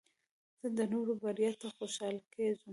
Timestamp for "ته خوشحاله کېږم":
1.61-2.69